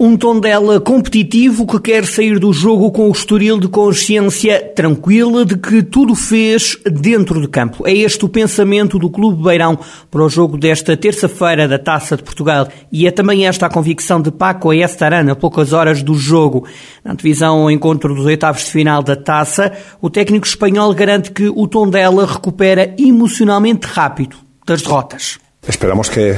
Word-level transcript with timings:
Um 0.00 0.16
Tondela 0.16 0.80
competitivo 0.80 1.66
que 1.66 1.80
quer 1.80 2.06
sair 2.06 2.38
do 2.38 2.52
jogo 2.52 2.92
com 2.92 3.08
o 3.08 3.12
estoril 3.12 3.58
de 3.58 3.66
consciência 3.66 4.62
tranquila 4.72 5.44
de 5.44 5.56
que 5.56 5.82
tudo 5.82 6.14
fez 6.14 6.78
dentro 6.84 7.40
de 7.40 7.48
campo. 7.48 7.84
É 7.84 7.92
este 7.92 8.24
o 8.24 8.28
pensamento 8.28 8.96
do 8.96 9.10
Clube 9.10 9.42
Beirão 9.42 9.76
para 10.08 10.22
o 10.22 10.28
jogo 10.28 10.56
desta 10.56 10.96
terça-feira 10.96 11.66
da 11.66 11.80
Taça 11.80 12.16
de 12.16 12.22
Portugal 12.22 12.68
e 12.92 13.08
é 13.08 13.10
também 13.10 13.44
esta 13.44 13.66
a 13.66 13.70
convicção 13.70 14.22
de 14.22 14.30
Paco 14.30 14.72
Estarana 14.72 15.34
poucas 15.34 15.72
horas 15.72 16.00
do 16.00 16.14
jogo. 16.14 16.64
Na 17.04 17.10
antevisão 17.14 17.62
ao 17.62 17.70
encontro 17.70 18.14
dos 18.14 18.24
oitavos 18.24 18.66
de 18.66 18.70
final 18.70 19.02
da 19.02 19.16
Taça, 19.16 19.72
o 20.00 20.08
técnico 20.08 20.46
espanhol 20.46 20.94
garante 20.94 21.32
que 21.32 21.48
o 21.48 21.66
Tondela 21.66 22.24
recupera 22.24 22.94
emocionalmente 22.96 23.88
rápido 23.88 24.36
das 24.64 24.80
derrotas. 24.80 25.40
Esperamos 25.66 26.08
que 26.08 26.36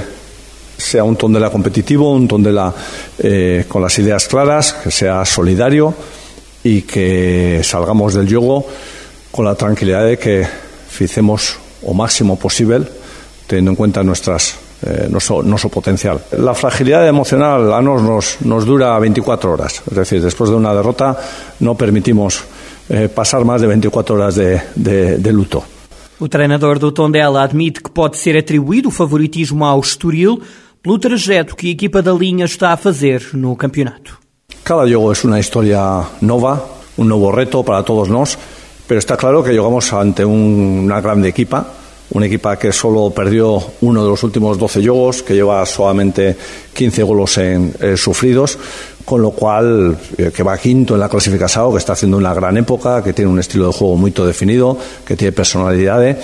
sea 0.81 1.05
un 1.05 1.17
Tondela 1.17 1.51
competitivo, 1.51 2.13
un 2.13 2.27
Tondela 2.27 2.75
eh, 3.19 3.65
con 3.69 3.83
las 3.83 3.99
ideas 3.99 4.27
claras, 4.27 4.73
que 4.73 4.91
sea 4.91 5.25
solidario 5.25 5.95
y 6.65 6.83
que 6.83 7.61
salgamos 7.63 8.15
del 8.15 8.29
juego 8.29 8.67
con 9.31 9.45
la 9.45 9.55
tranquilidad 9.55 10.05
de 10.05 10.19
que 10.19 10.47
ficemos 10.89 11.59
o 11.83 11.95
máximo 11.95 12.39
posible, 12.39 12.85
teniendo 13.47 13.71
en 13.71 13.77
cuenta 13.77 14.03
nuestras, 14.03 14.57
eh, 14.83 15.07
nuestro, 15.09 15.43
nuestro, 15.43 15.71
potencial. 15.71 16.21
La 16.39 16.55
fragilidad 16.55 17.07
emocional 17.07 17.73
a 17.73 17.81
nos, 17.81 18.03
nos, 18.03 18.43
nos, 18.43 18.67
dura 18.67 18.99
24 18.99 19.53
horas, 19.53 19.83
es 19.89 19.97
decir, 19.97 20.23
después 20.23 20.51
de 20.51 20.57
una 20.57 20.75
derrota 20.75 21.17
no 21.61 21.75
permitimos 21.75 22.43
eh, 22.89 23.09
pasar 23.09 23.45
más 23.45 23.61
de 23.61 23.67
24 23.69 24.15
horas 24.15 24.35
de, 24.35 24.61
de, 24.75 25.19
de 25.19 25.33
luto. 25.33 25.65
O 26.19 26.29
treinador 26.29 26.79
do 26.79 26.93
Tondela 26.93 27.43
admite 27.43 27.81
que 27.81 27.91
pode 27.91 28.19
ser 28.19 28.37
atribuído 28.37 28.89
o 28.89 28.93
favoritismo 28.93 29.65
ao 29.65 29.81
Estoril, 29.81 30.43
pelo 30.83 30.99
trajeto 30.99 31.55
que 31.55 31.69
a 31.69 31.71
equipa 31.71 32.01
da 32.01 32.13
linha 32.13 32.47
está 32.47 32.73
a 32.73 32.77
fazer 32.77 33.23
no 33.35 33.55
campeonato. 33.57 34.19
Cada 34.65 34.83
juego 34.83 35.13
es 35.13 35.25
una 35.25 35.39
historia 35.39 36.03
nova, 36.23 36.65
un 36.97 37.09
nuevo 37.09 37.31
reto 37.33 37.63
para 37.63 37.83
todos 37.83 38.09
nos, 38.09 38.39
pero 38.87 38.99
está 38.99 39.17
claro 39.17 39.45
que 39.45 39.53
llegamos 39.53 39.93
ante 39.93 40.25
un, 40.25 40.83
una 40.85 41.01
grande 41.01 41.29
equipa, 41.29 41.67
una 42.13 42.27
equipa 42.27 42.59
que 42.59 42.73
solo 42.73 43.11
perdió 43.11 43.63
uno 43.83 44.03
de 44.03 44.11
los 44.11 44.23
últimos 44.23 44.59
12 44.59 44.81
juegos, 44.81 45.23
que 45.23 45.35
lleva 45.35 45.65
solamente 45.67 46.37
15 46.73 47.03
golos 47.03 47.39
en, 47.39 47.75
eh, 47.79 47.97
sufridos, 47.97 48.59
con 49.05 49.23
lo 49.23 49.31
cual 49.31 49.97
eh, 50.17 50.33
que 50.35 50.43
va 50.43 50.57
quinto 50.57 50.95
en 50.95 51.01
la 51.01 51.09
clasificación, 51.09 51.73
que 51.73 51.79
está 51.79 51.93
haciendo 51.93 52.17
una 52.17 52.35
gran 52.35 52.57
época, 52.57 53.03
que 53.03 53.13
tiene 53.13 53.31
un 53.31 53.39
estilo 53.39 53.67
de 53.67 53.73
juego 53.73 53.97
muy 53.97 54.11
definido, 54.13 54.77
que 55.05 55.15
tiene 55.15 55.33
personalidad, 55.33 56.17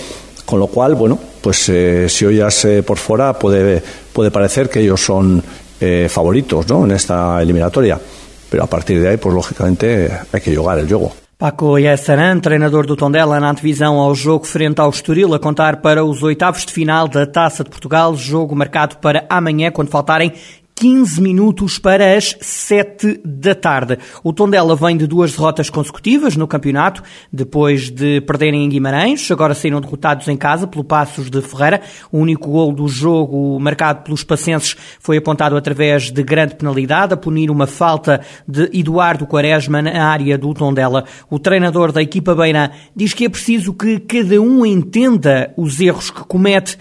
con 0.46 0.60
lo 0.60 0.68
cual, 0.68 0.94
bueno, 0.94 1.18
pues 1.42 1.68
eh, 1.68 2.08
si 2.08 2.24
oyas 2.24 2.64
eh, 2.64 2.82
por 2.82 2.96
fuera 2.96 3.38
puede, 3.38 3.82
puede 4.12 4.30
parecer 4.30 4.70
que 4.70 4.80
ellos 4.80 5.04
son 5.04 5.42
eh, 5.78 6.06
favoritos 6.08 6.66
¿no? 6.68 6.84
en 6.84 6.92
esta 6.92 7.42
eliminatoria. 7.42 8.00
Pero 8.48 8.62
a 8.62 8.66
partir 8.66 9.02
de 9.02 9.08
aí, 9.08 9.16
pues 9.16 9.34
lógicamente, 9.34 10.08
hay 10.32 10.40
que 10.40 10.54
jogar 10.56 10.78
el 10.78 10.88
jogo. 10.88 11.12
Paco 11.36 11.78
Yassaran, 11.78 12.40
treinador 12.40 12.86
do 12.86 12.96
Tondela, 12.96 13.38
na 13.38 13.50
antevisão 13.50 14.00
ao 14.00 14.14
jogo 14.14 14.46
frente 14.46 14.80
ao 14.80 14.88
Estoril, 14.88 15.34
a 15.34 15.38
contar 15.38 15.82
para 15.82 16.02
os 16.02 16.22
oitavos 16.22 16.64
de 16.64 16.72
final 16.72 17.08
da 17.08 17.26
Taça 17.26 17.62
de 17.62 17.68
Portugal, 17.68 18.16
jogo 18.16 18.56
marcado 18.56 18.96
para 18.96 19.26
amanhã, 19.28 19.70
quando 19.70 19.90
faltarem 19.90 20.32
15 20.78 21.22
minutos 21.22 21.78
para 21.78 22.14
as 22.14 22.36
7 22.38 23.22
da 23.24 23.54
tarde. 23.54 23.98
O 24.22 24.30
Tondela 24.30 24.76
vem 24.76 24.94
de 24.94 25.06
duas 25.06 25.32
derrotas 25.32 25.70
consecutivas 25.70 26.36
no 26.36 26.46
campeonato, 26.46 27.02
depois 27.32 27.90
de 27.90 28.20
perderem 28.20 28.62
em 28.62 28.68
Guimarães, 28.68 29.30
agora 29.30 29.54
saíram 29.54 29.80
derrotados 29.80 30.28
em 30.28 30.36
casa 30.36 30.66
pelo 30.66 30.84
Passos 30.84 31.30
de 31.30 31.40
Ferreira. 31.40 31.80
O 32.12 32.18
único 32.18 32.50
gol 32.50 32.74
do 32.74 32.86
jogo 32.88 33.58
marcado 33.58 34.02
pelos 34.02 34.22
pacenses 34.22 34.76
foi 35.00 35.16
apontado 35.16 35.56
através 35.56 36.10
de 36.10 36.22
grande 36.22 36.56
penalidade, 36.56 37.14
a 37.14 37.16
punir 37.16 37.50
uma 37.50 37.66
falta 37.66 38.20
de 38.46 38.68
Eduardo 38.78 39.26
Quaresma 39.26 39.80
na 39.80 40.04
área 40.04 40.36
do 40.36 40.52
Tondela. 40.52 41.06
O 41.30 41.38
treinador 41.38 41.90
da 41.90 42.02
equipa 42.02 42.34
beira 42.34 42.70
diz 42.94 43.14
que 43.14 43.24
é 43.24 43.30
preciso 43.30 43.72
que 43.72 43.98
cada 44.00 44.38
um 44.42 44.66
entenda 44.66 45.54
os 45.56 45.80
erros 45.80 46.10
que 46.10 46.20
comete 46.20 46.76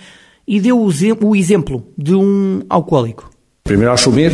e 0.45 0.59
deu 0.59 0.81
o 0.81 1.35
exemplo 1.35 1.88
de 1.97 2.13
um 2.13 2.62
alcoólico. 2.69 3.34
Primero 3.67 3.93
asumir, 3.93 4.31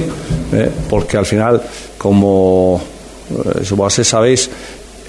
eh, 0.51 0.69
porque 0.89 1.15
al 1.15 1.25
final, 1.25 1.61
como 1.97 2.81
eh, 3.29 3.63
vosotros 3.71 4.05
sabéis, 4.05 4.49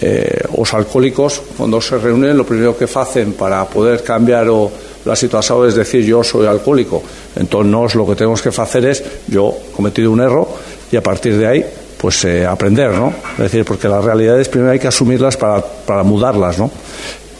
eh, 0.00 0.44
os 0.56 0.72
alcohólicos 0.74 1.42
cuando 1.56 1.80
se 1.80 1.98
reúnen 1.98 2.36
lo 2.36 2.46
primero 2.46 2.78
que 2.78 2.84
hacen 2.84 3.32
para 3.32 3.64
poder 3.64 4.04
cambiar 4.04 4.48
o, 4.48 4.70
la 5.04 5.16
situación 5.16 5.66
es 5.66 5.74
decir 5.74 6.04
yo 6.04 6.22
soy 6.22 6.46
alcohólico. 6.46 7.02
Entonces 7.34 7.96
lo 7.96 8.06
que 8.06 8.14
tenemos 8.14 8.40
que 8.40 8.50
hacer 8.50 8.86
es 8.86 9.02
yo 9.26 9.56
he 9.68 9.72
cometido 9.72 10.12
un 10.12 10.20
error 10.20 10.46
y 10.92 10.94
a 10.94 11.02
partir 11.02 11.36
de 11.36 11.46
ahí 11.48 11.66
pues 11.98 12.24
eh, 12.24 12.46
aprender, 12.46 12.92
¿no? 12.92 13.12
Es 13.32 13.38
decir, 13.50 13.64
porque 13.64 13.88
las 13.88 14.04
realidades 14.04 14.48
primero 14.48 14.70
hay 14.70 14.78
que 14.78 14.86
asumirlas 14.86 15.36
para, 15.36 15.60
para 15.60 16.04
mudarlas, 16.04 16.60
¿no? 16.60 16.70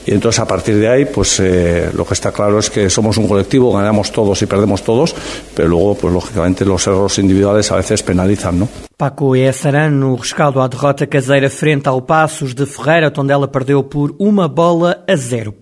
Y 0.07 0.13
entonces 0.13 0.41
a 0.41 0.47
partir 0.47 0.77
de 0.77 0.89
ahí, 0.89 1.05
pues 1.05 1.39
eh, 1.41 1.91
lo 1.95 2.05
que 2.05 2.15
está 2.15 2.33
claro 2.33 2.59
es 2.59 2.71
que 2.71 2.91
somos 2.91 3.17
un 3.19 3.29
colectivo, 3.29 3.73
ganamos 3.73 4.11
todos 4.11 4.41
y 4.43 4.47
perdemos 4.47 4.83
todos, 4.83 5.15
pero 5.55 5.69
luego, 5.69 5.95
pues 5.95 6.13
lógicamente 6.13 6.65
los 6.65 6.87
errores 6.87 7.19
individuales 7.19 7.71
a 7.71 7.77
veces 7.77 8.03
penalizan, 8.03 8.59
¿no? 8.59 8.69
Paco 8.97 9.35
Essarán 9.35 9.99
no 9.99 10.17
rescaldo 10.17 10.61
à 10.61 10.69
derrota 10.69 11.07
caseira 11.07 11.51
frente 11.51 11.89
ao 11.89 12.03
Passos 12.03 12.55
de 12.55 12.67
Ferreira, 12.67 13.13
onde 13.17 13.33
ela 13.33 13.49
perdeu 13.49 13.83
por 13.83 14.15
uma 14.19 14.49
bola 14.49 15.03
a 15.09 15.17
zero. 15.17 15.55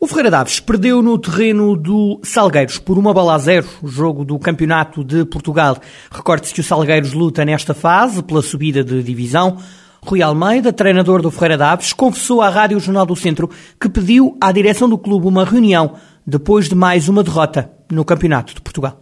O 0.00 0.06
Ferreira 0.06 0.30
Daves 0.30 0.60
perdeu 0.60 1.02
no 1.02 1.18
terreno 1.18 1.76
do 1.76 2.20
Salgueiros 2.22 2.78
por 2.78 2.96
uma 2.98 3.12
bola 3.12 3.34
a 3.34 3.38
zero, 3.38 3.66
o 3.82 3.88
jogo 3.88 4.24
do 4.24 4.38
Campeonato 4.38 5.02
de 5.02 5.24
Portugal. 5.24 5.76
Recorde-se 6.08 6.54
que 6.54 6.60
o 6.60 6.64
Salgueiros 6.64 7.12
luta 7.12 7.44
nesta 7.44 7.74
fase 7.74 8.22
pela 8.22 8.40
subida 8.40 8.84
de 8.84 9.02
divisão. 9.02 9.58
Rui 10.04 10.22
Almeida, 10.22 10.72
treinador 10.72 11.20
do 11.20 11.30
Ferreira 11.30 11.58
Daves, 11.58 11.92
confessou 11.92 12.40
à 12.40 12.48
Rádio 12.48 12.80
Jornal 12.80 13.04
do 13.04 13.16
Centro 13.16 13.50
que 13.80 13.88
pediu 13.88 14.36
à 14.40 14.52
direção 14.52 14.88
do 14.88 14.98
clube 14.98 15.26
uma 15.26 15.44
reunião 15.44 15.94
depois 16.26 16.68
de 16.68 16.74
mais 16.74 17.08
uma 17.08 17.22
derrota 17.22 17.70
no 17.90 18.04
Campeonato 18.04 18.54
de 18.54 18.60
Portugal. 18.60 19.00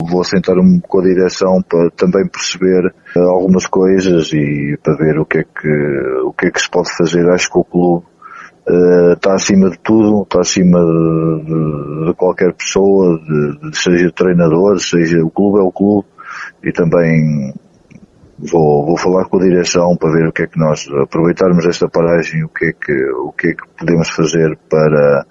Vou 0.00 0.22
sentar-me 0.24 0.80
com 0.82 1.00
a 1.00 1.04
direção 1.04 1.62
para 1.62 1.90
também 1.90 2.26
perceber 2.28 2.94
eh, 3.16 3.20
algumas 3.20 3.66
coisas 3.66 4.30
e 4.32 4.78
para 4.82 4.96
ver 4.96 5.18
o 5.18 5.24
que 5.24 5.38
é 5.38 5.42
que, 5.42 5.68
o 6.24 6.32
que, 6.32 6.46
é 6.46 6.50
que 6.50 6.60
se 6.60 6.70
pode 6.70 6.94
fazer. 6.96 7.26
Acho 7.30 7.50
que 7.50 7.58
o 7.58 7.64
clube 7.64 8.04
uh, 8.68 9.12
está 9.14 9.34
acima 9.34 9.70
de 9.70 9.78
tudo, 9.78 10.22
está 10.22 10.40
acima 10.40 10.80
de, 10.80 12.06
de, 12.06 12.14
qualquer 12.14 12.52
pessoa, 12.52 13.18
de, 13.18 13.76
seja 13.76 14.12
treinador, 14.12 14.78
seja 14.80 15.24
o 15.24 15.30
clube 15.30 15.60
é 15.60 15.62
o 15.62 15.72
clube 15.72 16.06
e 16.62 16.72
também 16.72 17.54
Vou, 18.38 18.84
vou 18.84 18.98
falar 18.98 19.24
com 19.26 19.38
a 19.38 19.42
direção 19.42 19.96
para 19.96 20.12
ver 20.12 20.28
o 20.28 20.32
que 20.32 20.42
é 20.42 20.46
que 20.46 20.58
nós 20.58 20.86
aproveitarmos 21.02 21.64
esta 21.64 21.88
paragem, 21.88 22.44
o 22.44 22.48
que 22.48 22.66
é 22.66 22.72
que, 22.72 23.10
o 23.12 23.32
que, 23.32 23.48
é 23.48 23.52
que 23.54 23.62
podemos 23.78 24.10
fazer 24.10 24.58
para, 24.68 25.26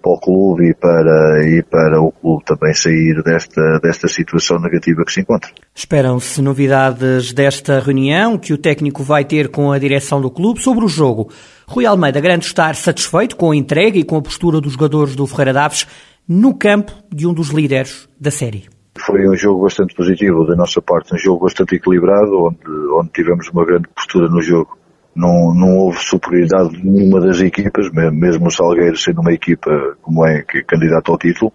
para 0.00 0.12
o 0.12 0.20
clube 0.20 0.68
e 0.68 0.74
para, 0.74 1.48
e 1.48 1.62
para 1.62 2.00
o 2.00 2.12
clube 2.12 2.44
também 2.44 2.72
sair 2.74 3.22
desta, 3.22 3.80
desta 3.80 4.06
situação 4.06 4.60
negativa 4.60 5.02
que 5.04 5.12
se 5.12 5.22
encontra. 5.22 5.50
Esperam-se 5.74 6.40
novidades 6.42 7.32
desta 7.32 7.80
reunião 7.80 8.38
que 8.38 8.52
o 8.52 8.58
técnico 8.58 9.02
vai 9.02 9.24
ter 9.24 9.48
com 9.48 9.72
a 9.72 9.78
direção 9.78 10.20
do 10.20 10.30
clube 10.30 10.60
sobre 10.60 10.84
o 10.84 10.88
jogo. 10.88 11.30
Rui 11.66 11.86
Almeida 11.86 12.20
grande 12.20 12.44
estar 12.44 12.76
satisfeito 12.76 13.34
com 13.34 13.50
a 13.50 13.56
entrega 13.56 13.98
e 13.98 14.04
com 14.04 14.16
a 14.16 14.22
postura 14.22 14.60
dos 14.60 14.74
jogadores 14.74 15.16
do 15.16 15.26
Ferreira 15.26 15.54
Daves 15.54 15.86
no 16.28 16.54
campo 16.54 16.92
de 17.12 17.26
um 17.26 17.34
dos 17.34 17.48
líderes 17.48 18.08
da 18.20 18.30
série. 18.30 18.73
Foi 18.98 19.28
um 19.28 19.36
jogo 19.36 19.62
bastante 19.64 19.94
positivo 19.94 20.46
da 20.46 20.54
nossa 20.54 20.80
parte, 20.80 21.14
um 21.14 21.18
jogo 21.18 21.44
bastante 21.44 21.76
equilibrado, 21.76 22.44
onde, 22.44 22.58
onde 22.92 23.10
tivemos 23.10 23.48
uma 23.48 23.64
grande 23.64 23.88
postura 23.88 24.28
no 24.28 24.40
jogo 24.40 24.78
não, 25.14 25.54
não 25.54 25.76
houve 25.76 25.98
superioridade 25.98 26.70
de 26.70 26.88
nenhuma 26.88 27.20
das 27.20 27.40
equipas, 27.40 27.88
mesmo 27.90 28.48
o 28.48 28.50
Salgueiro 28.50 28.96
sendo 28.96 29.20
uma 29.20 29.32
equipa 29.32 29.70
como 30.02 30.26
é 30.26 30.42
que 30.42 30.62
candidato 30.64 31.12
ao 31.12 31.18
título, 31.18 31.52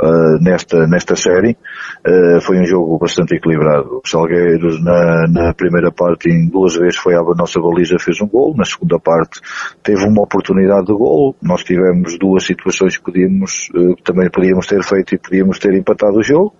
uh, 0.00 0.42
nesta, 0.42 0.86
nesta 0.86 1.16
série, 1.16 1.56
uh, 2.06 2.40
foi 2.40 2.60
um 2.60 2.64
jogo 2.64 2.98
bastante 2.98 3.34
equilibrado. 3.34 4.00
O 4.04 4.08
Salgueiros 4.08 4.82
na, 4.82 5.26
na 5.28 5.54
primeira 5.54 5.90
parte 5.90 6.30
em 6.30 6.48
duas 6.48 6.76
vezes 6.76 6.96
foi 6.96 7.14
à 7.14 7.22
nossa 7.22 7.60
baliza 7.60 7.96
fez 7.98 8.20
um 8.20 8.28
gol, 8.28 8.54
na 8.56 8.64
segunda 8.64 8.98
parte 8.98 9.40
teve 9.82 10.04
uma 10.04 10.22
oportunidade 10.22 10.86
de 10.86 10.92
gol, 10.92 11.34
nós 11.42 11.64
tivemos 11.64 12.18
duas 12.18 12.44
situações 12.44 12.96
que 12.96 13.04
podíamos, 13.04 13.68
uh, 13.74 13.96
também 14.04 14.30
podíamos 14.30 14.66
ter 14.66 14.82
feito 14.84 15.14
e 15.14 15.18
podíamos 15.18 15.58
ter 15.58 15.74
empatado 15.74 16.18
o 16.18 16.22
jogo. 16.22 16.54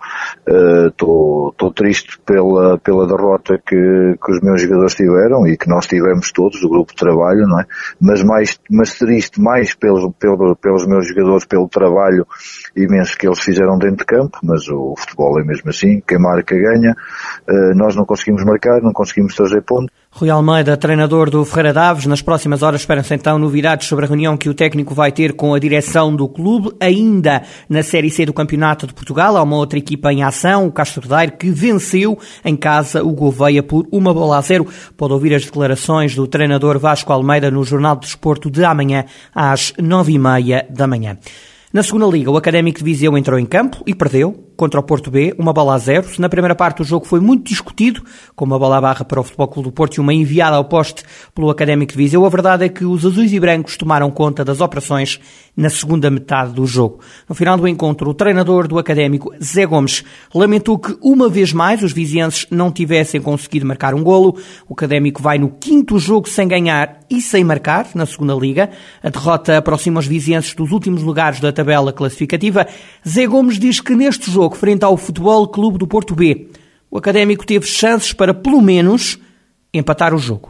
Estou 0.89 1.73
triste 1.75 2.19
pela, 2.27 2.79
pela 2.79 3.07
derrota 3.07 3.59
que, 3.59 3.77
que 3.77 4.33
os 4.33 4.41
meus 4.43 4.63
jogadores 4.63 4.95
tiveram 4.95 5.47
e 5.47 5.57
que 5.57 5.69
nós 5.69 5.87
tivemos 5.87 6.33
todos, 6.41 6.61
do 6.61 6.71
grupo 6.71 6.93
de 6.93 6.97
trabalho, 6.97 7.47
não 7.47 7.61
é? 7.61 7.67
Mas 8.01 8.23
mais, 8.23 8.59
mas 8.71 8.99
triste 8.99 9.39
mais 9.39 9.75
pelos, 9.75 10.11
pelos, 10.19 10.57
pelos 10.59 10.87
meus 10.87 11.07
jogadores, 11.07 11.45
pelo 11.45 11.69
trabalho 11.69 12.27
imenso 12.75 13.19
que 13.19 13.27
eles 13.27 13.41
fizeram 13.41 13.77
dentro 13.77 13.99
de 13.99 14.05
campo, 14.07 14.39
mas 14.43 14.67
o 14.69 14.95
futebol 14.97 15.39
é 15.39 15.45
mesmo 15.45 15.69
assim, 15.69 16.03
quem 16.07 16.19
marca 16.19 16.57
ganha, 16.57 16.97
uh, 17.47 17.75
nós 17.77 17.95
não 17.95 18.07
conseguimos 18.07 18.43
marcar, 18.45 18.81
não 18.81 18.93
conseguimos 18.93 19.35
trazer 19.35 19.63
pontos. 19.63 19.95
Rui 20.13 20.29
Almeida, 20.29 20.77
treinador 20.77 21.31
do 21.31 21.45
Ferreira 21.45 21.73
Daves, 21.73 22.05
nas 22.05 22.21
próximas 22.21 22.63
horas 22.63 22.81
esperam-se 22.81 23.15
então 23.15 23.39
novidades 23.39 23.87
sobre 23.87 24.05
a 24.05 24.09
reunião 24.09 24.37
que 24.37 24.49
o 24.49 24.55
técnico 24.55 24.93
vai 24.93 25.13
ter 25.13 25.33
com 25.35 25.55
a 25.55 25.59
direção 25.59 26.15
do 26.15 26.29
clube. 26.29 26.73
Ainda 26.81 27.43
na 27.69 27.83
Série 27.83 28.11
C 28.11 28.27
do 28.27 28.33
Campeonato 28.33 28.89
de 28.89 28.93
Portugal, 28.93 29.37
há 29.37 29.43
uma 29.43 29.57
outra 29.57 29.79
equipa 29.79 30.13
em 30.13 30.23
ação, 30.25 30.67
o 30.67 30.73
Castro 30.73 31.09
Daire, 31.09 31.37
que 31.39 31.51
venceu 31.51 32.19
em 32.45 32.57
casa 32.57 33.05
o 33.05 33.13
Gouveia 33.13 33.63
por 33.63 33.87
uma 33.91 34.13
bola 34.13 34.39
a 34.39 34.41
zero. 34.41 34.67
Pode 34.97 35.13
ouvir 35.13 35.33
as 35.33 35.45
declarações 35.45 36.15
do 36.15 36.27
treinador 36.27 36.79
Vasco 36.79 37.13
Almeida 37.13 37.51
no 37.51 37.63
Jornal 37.63 37.95
de 37.95 38.03
Desporto 38.03 38.51
de 38.51 38.65
amanhã, 38.65 39.05
às 39.33 39.73
nove 39.79 40.13
e 40.13 40.19
meia 40.19 40.67
da 40.69 40.89
manhã. 40.89 41.17
Na 41.73 41.85
segunda 41.85 42.07
liga, 42.07 42.33
o 42.33 42.37
Académico 42.37 42.81
de 42.81 42.85
Viseu 42.85 43.17
entrou 43.17 43.39
em 43.39 43.47
campo 43.47 43.81
e 43.87 43.95
perdeu 43.95 44.50
contra 44.61 44.79
o 44.79 44.83
Porto 44.83 45.11
B, 45.11 45.35
uma 45.39 45.55
bola 45.55 45.73
a 45.73 45.79
zero. 45.79 46.07
Na 46.19 46.29
primeira 46.29 46.55
parte 46.55 46.83
o 46.83 46.85
jogo 46.85 47.07
foi 47.07 47.19
muito 47.19 47.49
discutido, 47.49 48.05
com 48.37 48.45
uma 48.45 48.59
bola 48.59 48.77
à 48.77 48.81
barra 48.83 49.07
para 49.07 49.19
o 49.19 49.25
Futebol 49.25 49.49
Clube 49.49 49.71
do 49.71 49.73
Porto 49.73 49.97
e 49.97 50.01
uma 50.01 50.13
enviada 50.13 50.55
ao 50.55 50.67
poste 50.67 51.03
pelo 51.35 51.49
Académico 51.49 51.93
de 51.93 51.97
Viseu. 51.97 52.27
A 52.27 52.29
verdade 52.29 52.67
é 52.67 52.69
que 52.69 52.85
os 52.85 53.07
azuis 53.07 53.33
e 53.33 53.41
brancos 53.41 53.79
tomaram 53.79 54.11
conta 54.11 54.45
das 54.45 54.61
operações 54.61 55.19
na 55.61 55.69
segunda 55.69 56.11
metade 56.11 56.55
do 56.55 56.67
jogo. 56.67 57.01
No 57.29 57.35
final 57.35 57.59
do 57.59 57.69
encontro, 57.69 58.09
o 58.09 58.15
treinador 58.15 58.67
do 58.67 58.79
Académico, 58.79 59.31
Zé 59.45 59.67
Gomes, 59.67 60.03
lamentou 60.35 60.79
que 60.79 60.97
uma 61.03 61.29
vez 61.29 61.53
mais 61.53 61.83
os 61.83 61.93
vizienses 61.93 62.47
não 62.51 62.73
tivessem 62.73 63.21
conseguido 63.21 63.67
marcar 63.67 63.95
um 63.95 64.03
golo. 64.03 64.39
O 64.67 64.73
Académico 64.73 65.21
vai 65.21 65.39
no 65.39 65.51
quinto 65.51 65.99
jogo 65.99 66.27
sem 66.27 66.49
ganhar 66.49 67.01
e 67.11 67.21
sem 67.21 67.45
marcar 67.45 67.89
na 67.95 68.07
segunda 68.07 68.33
liga. 68.33 68.71
A 69.03 69.11
derrota 69.11 69.59
aproxima 69.59 70.01
os 70.01 70.07
vizienses 70.07 70.55
dos 70.55 70.73
últimos 70.73 71.03
lugares 71.03 71.41
da 71.41 71.53
tabela 71.53 71.93
classificativa. 71.93 72.67
Zé 73.07 73.27
Gomes 73.27 73.59
diz 73.59 73.83
que 73.83 73.95
neste 73.95 74.31
jogo 74.31 74.57
frente 74.57 74.83
ao 74.83 74.97
Futebol 74.97 75.47
Clube 75.47 75.77
do 75.77 75.87
Porto 75.87 76.15
B. 76.15 76.49
O 76.91 76.97
Académico 76.97 77.45
teve 77.45 77.67
chances 77.67 78.15
para, 78.15 78.33
pelo 78.33 78.63
menos, 78.63 79.19
empatar 79.75 80.15
o 80.15 80.19
jogo. 80.19 80.50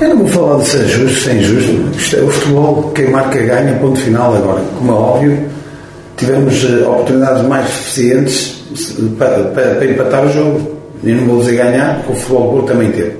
Eu 0.00 0.08
não 0.10 0.18
vou 0.18 0.28
falar 0.28 0.62
de 0.62 0.68
ser 0.68 0.86
justo, 0.86 1.20
sem 1.20 1.40
justo. 1.40 1.72
Isto 1.96 2.16
é 2.16 2.22
o 2.22 2.28
futebol, 2.28 2.92
quem 2.94 3.10
marca 3.10 3.38
ganha, 3.38 3.78
ponto 3.78 3.98
final 3.98 4.34
agora. 4.34 4.62
Como 4.78 4.92
é 4.92 4.94
óbvio, 4.94 5.50
tivemos 6.16 6.64
eh, 6.64 6.86
oportunidades 6.86 7.42
mais 7.42 7.68
suficientes 7.68 8.62
para, 9.18 9.44
para, 9.44 9.74
para 9.74 9.84
empatar 9.84 10.26
o 10.26 10.32
jogo. 10.32 10.78
E 11.02 11.12
não 11.12 11.26
vou 11.26 11.40
dizer 11.40 11.56
ganhar, 11.56 11.96
porque 11.96 12.12
o 12.12 12.16
futebol 12.16 12.62
também 12.62 12.90
teve. 12.92 13.16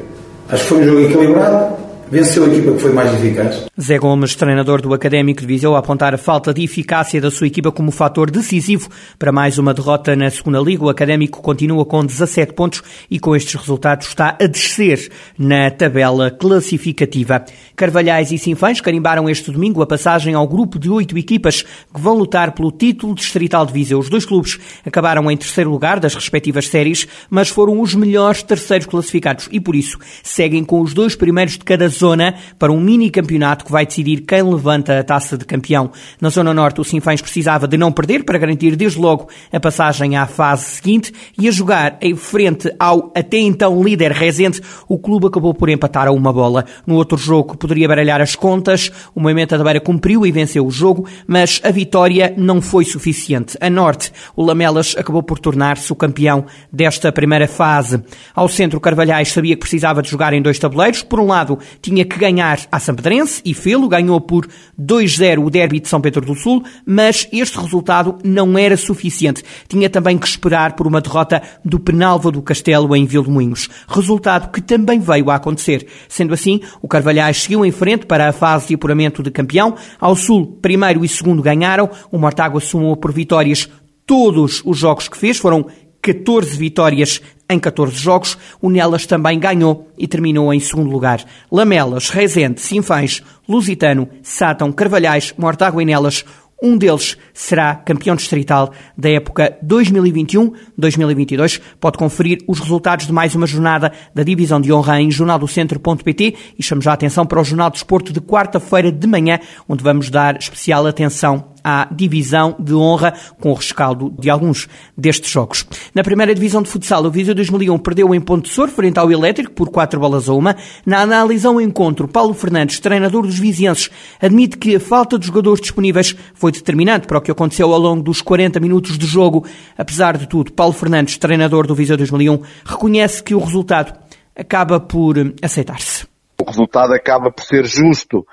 Acho 0.50 0.62
que 0.62 0.68
foi 0.68 0.78
um 0.78 0.84
jogo 0.84 1.00
equilibrado, 1.00 1.74
venceu 2.10 2.44
a 2.44 2.48
equipa 2.48 2.72
que 2.72 2.78
foi 2.78 2.92
mais 2.92 3.12
eficaz. 3.14 3.66
Zé 3.80 3.98
Gomes, 3.98 4.34
treinador 4.34 4.80
do 4.80 4.94
Académico 4.94 5.40
de 5.40 5.46
Viseu, 5.46 5.76
a 5.76 5.78
apontar 5.78 6.14
a 6.14 6.18
falta 6.18 6.52
de 6.54 6.62
eficácia 6.62 7.20
da 7.20 7.30
sua 7.30 7.46
equipa 7.46 7.70
como 7.70 7.90
fator 7.90 8.30
decisivo 8.30 8.88
para 9.18 9.30
mais 9.30 9.58
uma 9.58 9.74
derrota 9.74 10.16
na 10.16 10.30
segunda 10.30 10.58
liga. 10.58 10.84
O 10.84 10.88
Académico 10.88 11.42
continua 11.42 11.84
com 11.84 12.04
17 12.04 12.54
pontos 12.54 12.82
e 13.10 13.18
com 13.18 13.36
estes 13.36 13.54
resultados 13.54 14.08
está 14.08 14.36
a 14.40 14.46
descer 14.46 15.10
na 15.38 15.70
tabela 15.70 16.30
classificativa. 16.30 17.44
Carvalhais 17.76 18.32
e 18.32 18.38
Sinfãs 18.38 18.80
carimbaram 18.80 19.28
este 19.28 19.50
domingo 19.50 19.82
a 19.82 19.86
passagem 19.86 20.34
ao 20.34 20.48
grupo 20.48 20.78
de 20.78 20.90
oito 20.90 21.16
equipas 21.18 21.62
que 21.62 22.00
vão 22.00 22.14
lutar 22.14 22.52
pelo 22.52 22.72
título 22.72 23.14
distrital 23.14 23.66
de 23.66 23.72
Viseu. 23.72 23.98
Os 23.98 24.08
dois 24.08 24.24
clubes 24.24 24.58
acabaram 24.84 25.30
em 25.30 25.36
terceiro 25.36 25.70
lugar 25.70 26.00
das 26.00 26.14
respectivas 26.14 26.68
séries, 26.68 27.06
mas 27.28 27.48
foram 27.48 27.80
os 27.80 27.94
melhores 27.94 28.42
terceiros 28.42 28.86
classificados 28.86 29.48
e 29.52 29.60
por 29.60 29.76
isso 29.76 29.98
seguem 30.22 30.64
com 30.64 30.80
os 30.80 30.94
dois 30.94 31.14
primeiros 31.14 31.58
de 31.58 31.64
cada 31.64 31.88
zona 31.98 32.34
para 32.58 32.72
um 32.72 32.80
mini 32.80 33.10
campeonato 33.10 33.64
que 33.64 33.72
vai 33.72 33.84
decidir 33.84 34.20
quem 34.20 34.42
levanta 34.42 34.98
a 34.98 35.04
taça 35.04 35.36
de 35.36 35.44
campeão. 35.44 35.90
Na 36.20 36.28
Zona 36.28 36.54
Norte, 36.54 36.80
o 36.80 36.84
Sinfãs 36.84 37.20
precisava 37.20 37.66
de 37.66 37.76
não 37.76 37.92
perder 37.92 38.24
para 38.24 38.38
garantir 38.38 38.76
desde 38.76 38.98
logo 38.98 39.28
a 39.52 39.60
passagem 39.60 40.16
à 40.16 40.26
fase 40.26 40.64
seguinte 40.64 41.12
e 41.38 41.48
a 41.48 41.50
jogar 41.50 41.98
em 42.00 42.14
frente 42.14 42.72
ao 42.78 43.12
até 43.14 43.38
então 43.38 43.82
líder 43.82 44.12
Rezende, 44.12 44.60
o 44.88 44.98
clube 44.98 45.26
acabou 45.26 45.52
por 45.52 45.68
empatar 45.68 46.06
a 46.06 46.12
uma 46.12 46.32
bola. 46.32 46.64
No 46.86 46.94
outro 46.94 47.16
jogo 47.16 47.56
poderia 47.56 47.88
baralhar 47.88 48.20
as 48.20 48.34
contas, 48.34 48.90
o 49.14 49.20
Moimenta 49.20 49.58
da 49.58 49.64
Beira 49.64 49.80
cumpriu 49.80 50.26
e 50.26 50.32
venceu 50.32 50.66
o 50.66 50.70
jogo, 50.70 51.06
mas 51.26 51.60
a 51.64 51.70
vitória 51.70 52.32
não 52.36 52.60
foi 52.60 52.84
suficiente. 52.84 53.56
A 53.60 53.68
Norte, 53.68 54.12
o 54.36 54.44
Lamelas 54.44 54.94
acabou 54.96 55.22
por 55.22 55.38
tornar-se 55.38 55.92
o 55.92 55.96
campeão 55.96 56.46
desta 56.72 57.10
primeira 57.10 57.48
fase. 57.48 58.02
Ao 58.34 58.48
centro, 58.48 58.80
Carvalhais 58.80 59.32
sabia 59.32 59.54
que 59.54 59.60
precisava 59.60 60.02
de 60.02 60.10
jogar 60.10 60.32
em 60.32 60.42
dois 60.42 60.58
tabuleiros. 60.58 61.02
Por 61.02 61.20
um 61.20 61.26
lado, 61.26 61.58
tinha 61.88 62.04
que 62.04 62.18
ganhar 62.18 62.60
a 62.70 62.78
Sampedrense 62.78 63.40
e 63.44 63.54
fê-lo, 63.54 63.88
ganhou 63.88 64.20
por 64.20 64.46
2-0 64.78 65.42
o 65.42 65.48
derby 65.48 65.80
de 65.80 65.88
São 65.88 66.02
Pedro 66.02 66.26
do 66.26 66.34
Sul, 66.34 66.62
mas 66.84 67.26
este 67.32 67.58
resultado 67.58 68.18
não 68.22 68.58
era 68.58 68.76
suficiente. 68.76 69.42
Tinha 69.66 69.88
também 69.88 70.18
que 70.18 70.26
esperar 70.26 70.76
por 70.76 70.86
uma 70.86 71.00
derrota 71.00 71.42
do 71.64 71.80
Penalva 71.80 72.30
do 72.30 72.42
Castelo 72.42 72.94
em 72.94 73.06
Vilmoinhos, 73.06 73.70
resultado 73.88 74.52
que 74.52 74.60
também 74.60 75.00
veio 75.00 75.30
a 75.30 75.36
acontecer. 75.36 75.86
Sendo 76.08 76.34
assim, 76.34 76.60
o 76.82 76.88
Carvalhais 76.88 77.42
seguiu 77.42 77.64
em 77.64 77.72
frente 77.72 78.04
para 78.04 78.28
a 78.28 78.32
fase 78.32 78.68
de 78.68 78.74
apuramento 78.74 79.22
de 79.22 79.30
campeão. 79.30 79.74
Ao 79.98 80.14
Sul, 80.14 80.58
primeiro 80.60 81.04
e 81.04 81.08
segundo 81.08 81.42
ganharam, 81.42 81.88
o 82.12 82.18
Mortágua 82.18 82.60
sumou 82.60 82.96
por 82.96 83.12
vitórias 83.12 83.66
todos 84.04 84.62
os 84.64 84.76
jogos 84.76 85.08
que 85.08 85.16
fez, 85.16 85.38
foram 85.38 85.66
14 86.02 86.56
vitórias 86.56 87.20
em 87.48 87.58
14 87.58 87.96
jogos. 87.96 88.36
O 88.60 88.70
Nelas 88.70 89.06
também 89.06 89.38
ganhou 89.38 89.88
e 89.96 90.06
terminou 90.06 90.52
em 90.52 90.60
segundo 90.60 90.90
lugar. 90.90 91.24
Lamelas, 91.50 92.10
Rezende, 92.10 92.60
Sinfãs, 92.60 93.22
Lusitano, 93.48 94.08
Sátão, 94.22 94.72
Carvalhais, 94.72 95.34
Mortágua 95.36 95.82
e 95.82 95.86
Nelas 95.86 96.24
um 96.60 96.76
deles 96.76 97.16
será 97.32 97.74
campeão 97.76 98.16
distrital 98.16 98.72
da 98.96 99.08
época 99.08 99.56
2021-2022. 99.64 101.60
Pode 101.78 101.96
conferir 101.96 102.42
os 102.48 102.58
resultados 102.58 103.06
de 103.06 103.12
mais 103.12 103.34
uma 103.36 103.46
jornada 103.46 103.92
da 104.12 104.24
Divisão 104.24 104.60
de 104.60 104.72
Honra 104.72 105.00
em 105.00 105.08
jornaldocentro.pt 105.10 106.34
e 106.58 106.62
chamo 106.62 106.82
já 106.82 106.90
a 106.90 106.94
atenção 106.94 107.24
para 107.24 107.40
o 107.40 107.44
Jornal 107.44 107.70
de 107.70 107.76
Esporto 107.76 108.12
de 108.12 108.20
quarta-feira 108.20 108.90
de 108.90 109.06
manhã, 109.06 109.38
onde 109.68 109.84
vamos 109.84 110.10
dar 110.10 110.36
especial 110.36 110.84
atenção 110.84 111.52
à 111.68 111.86
divisão 111.92 112.56
de 112.58 112.72
honra 112.72 113.12
com 113.38 113.50
o 113.50 113.54
rescaldo 113.54 114.10
de 114.18 114.30
alguns 114.30 114.66
destes 114.96 115.30
jogos. 115.30 115.66
Na 115.94 116.02
primeira 116.02 116.34
divisão 116.34 116.62
de 116.62 116.70
futsal, 116.70 117.04
o 117.04 117.10
Viseu 117.10 117.34
2001 117.34 117.78
perdeu 117.78 118.14
em 118.14 118.20
Ponte 118.22 118.48
Sor 118.48 118.70
frente 118.70 118.98
ao 118.98 119.12
Elétrico 119.12 119.52
por 119.52 119.68
4 119.68 120.00
bolas 120.00 120.30
a 120.30 120.32
uma. 120.32 120.56
Na 120.86 121.00
análise 121.00 121.46
ao 121.46 121.60
encontro, 121.60 122.08
Paulo 122.08 122.32
Fernandes, 122.32 122.80
treinador 122.80 123.26
dos 123.26 123.38
vizienses, 123.38 123.90
admite 124.18 124.56
que 124.56 124.76
a 124.76 124.80
falta 124.80 125.18
de 125.18 125.26
jogadores 125.26 125.60
disponíveis 125.60 126.16
foi 126.32 126.50
determinante 126.50 127.06
para 127.06 127.18
o 127.18 127.20
que 127.20 127.30
aconteceu 127.30 127.70
ao 127.70 127.78
longo 127.78 128.02
dos 128.02 128.22
40 128.22 128.58
minutos 128.60 128.96
de 128.96 129.06
jogo. 129.06 129.44
Apesar 129.76 130.16
de 130.16 130.26
tudo, 130.26 130.52
Paulo 130.52 130.72
Fernandes, 130.72 131.18
treinador 131.18 131.66
do 131.66 131.74
Viseu 131.74 131.98
2001, 131.98 132.40
reconhece 132.64 133.22
que 133.22 133.34
o 133.34 133.38
resultado 133.40 133.92
acaba 134.34 134.80
por 134.80 135.16
aceitar-se. 135.42 136.06
O 136.40 136.44
resultado 136.46 136.94
acaba 136.94 137.30
por 137.30 137.44
ser 137.44 137.66
justo 137.66 138.24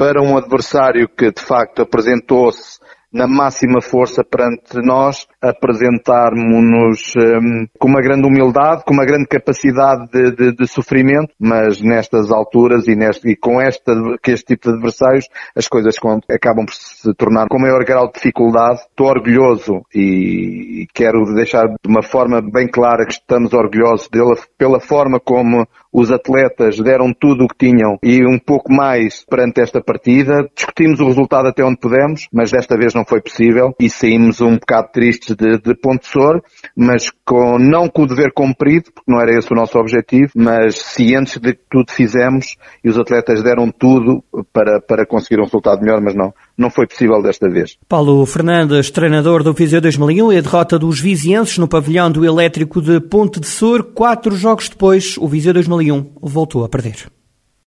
para 0.00 0.22
um 0.22 0.34
adversário 0.38 1.06
que 1.06 1.30
de 1.30 1.42
facto 1.42 1.82
apresentou-se 1.82 2.79
na 3.12 3.26
máxima 3.26 3.80
força 3.80 4.24
perante 4.24 4.78
nós, 4.84 5.26
apresentarmos-nos 5.40 7.14
um, 7.16 7.66
com 7.78 7.88
uma 7.88 8.00
grande 8.00 8.26
humildade, 8.26 8.84
com 8.84 8.94
uma 8.94 9.04
grande 9.04 9.26
capacidade 9.26 10.08
de, 10.10 10.30
de, 10.30 10.52
de 10.54 10.66
sofrimento, 10.66 11.34
mas 11.38 11.80
nestas 11.80 12.30
alturas 12.30 12.86
e, 12.86 12.94
neste, 12.94 13.28
e 13.30 13.36
com 13.36 13.60
este 13.60 14.44
tipo 14.46 14.68
de 14.68 14.74
adversários, 14.74 15.26
as 15.56 15.66
coisas 15.66 15.96
acabam 16.30 16.64
por 16.64 16.74
se 16.74 17.12
tornar 17.14 17.48
com 17.48 17.58
maior 17.58 17.84
grau 17.84 18.06
de 18.06 18.14
dificuldade. 18.14 18.80
Estou 18.80 19.08
orgulhoso 19.08 19.82
e 19.94 20.86
quero 20.94 21.24
deixar 21.34 21.66
de 21.66 21.88
uma 21.88 22.02
forma 22.02 22.40
bem 22.40 22.68
clara 22.68 23.04
que 23.04 23.12
estamos 23.12 23.52
orgulhosos 23.52 24.08
dele 24.08 24.34
pela 24.56 24.80
forma 24.80 25.18
como 25.18 25.66
os 25.92 26.12
atletas 26.12 26.78
deram 26.78 27.12
tudo 27.12 27.44
o 27.44 27.48
que 27.48 27.66
tinham 27.66 27.98
e 28.02 28.24
um 28.24 28.38
pouco 28.38 28.72
mais 28.72 29.24
perante 29.24 29.60
esta 29.60 29.82
partida. 29.82 30.48
Discutimos 30.54 31.00
o 31.00 31.06
resultado 31.06 31.48
até 31.48 31.64
onde 31.64 31.78
pudemos, 31.78 32.28
mas 32.32 32.50
desta 32.50 32.76
vez 32.76 32.94
não 32.94 33.04
foi 33.04 33.20
possível 33.20 33.74
e 33.80 33.88
saímos 33.88 34.40
um 34.40 34.54
bocado 34.54 34.90
tristes 34.92 35.34
de, 35.34 35.58
de 35.58 35.74
Pontessor, 35.74 36.42
mas 36.76 37.10
com, 37.24 37.58
não 37.58 37.88
com 37.88 38.02
o 38.02 38.06
dever 38.06 38.32
cumprido, 38.32 38.92
porque 38.92 39.10
não 39.10 39.20
era 39.20 39.36
esse 39.36 39.52
o 39.52 39.56
nosso 39.56 39.78
objetivo, 39.78 40.30
mas 40.34 40.76
cientes 40.78 41.38
de 41.38 41.54
que 41.54 41.62
tudo 41.68 41.90
fizemos 41.90 42.56
e 42.84 42.88
os 42.88 42.98
atletas 42.98 43.42
deram 43.42 43.70
tudo 43.70 44.22
para, 44.52 44.80
para 44.80 45.06
conseguir 45.06 45.40
um 45.40 45.44
resultado 45.44 45.80
melhor, 45.80 46.00
mas 46.00 46.14
não, 46.14 46.32
não 46.60 46.70
foi 46.70 46.86
possível 46.86 47.22
desta 47.22 47.48
vez. 47.48 47.76
Paulo 47.88 48.24
Fernandes, 48.26 48.90
treinador 48.90 49.42
do 49.42 49.52
Viseu 49.52 49.80
2001 49.80 50.32
e 50.32 50.38
a 50.38 50.40
derrota 50.40 50.78
dos 50.78 51.00
vizienses 51.00 51.58
no 51.58 51.66
pavilhão 51.66 52.10
do 52.10 52.24
Elétrico 52.24 52.82
de 52.82 53.00
Ponte 53.00 53.40
de 53.40 53.46
Sor, 53.46 53.82
quatro 53.82 54.36
jogos 54.36 54.68
depois, 54.68 55.16
o 55.18 55.26
Viseu 55.26 55.54
2001 55.54 56.12
voltou 56.20 56.62
a 56.62 56.68
perder. 56.68 57.10